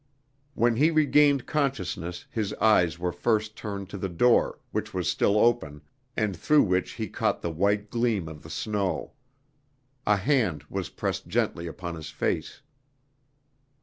[0.55, 5.37] When he regained consciousness his eyes were first turned to the door, which was still
[5.37, 5.83] open,
[6.17, 9.13] and through which he caught the white gleam of the snow.
[10.07, 12.61] A hand was pressed gently upon his face.